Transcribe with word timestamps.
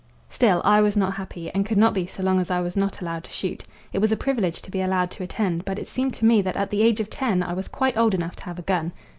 Still, 0.31 0.63
I 0.65 0.81
was 0.81 0.97
not 0.97 1.13
happy, 1.13 1.51
and 1.51 1.63
could 1.63 1.77
not 1.77 1.93
be 1.93 2.07
so 2.07 2.23
long 2.23 2.39
as 2.39 2.49
I 2.49 2.59
was 2.59 2.75
not 2.75 3.01
allowed 3.03 3.23
to 3.25 3.31
shoot. 3.31 3.65
It 3.93 3.99
was 3.99 4.11
a 4.11 4.17
privilege 4.17 4.63
to 4.63 4.71
be 4.71 4.81
allowed 4.81 5.11
to 5.11 5.21
attend, 5.23 5.63
but 5.63 5.77
it 5.77 5.87
seemed 5.87 6.15
to 6.15 6.25
me 6.25 6.41
that 6.41 6.55
at 6.57 6.71
the 6.71 6.81
age 6.81 6.99
of 6.99 7.11
ten 7.11 7.43
I 7.43 7.53
was 7.53 7.67
quite 7.67 7.95
old 7.95 8.15
enough 8.15 8.35
to 8.37 8.45
have 8.45 8.57
a 8.57 8.63
gun. 8.63 8.93